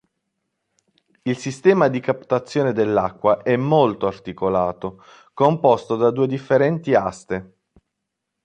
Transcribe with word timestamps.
Il 1.21 1.37
sistema 1.37 1.87
di 1.87 1.99
captazione 1.99 2.73
dell'acqua 2.73 3.43
è 3.43 3.55
molto 3.55 4.07
articolato, 4.07 5.03
composto 5.31 5.95
da 5.95 6.09
due 6.09 6.25
differenti 6.25 6.95
aste. 6.95 7.55